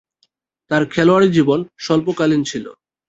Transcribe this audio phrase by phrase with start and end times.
[0.71, 2.65] তার খেলোয়াড়ী জীবন স্বল্পকালীন ছিল।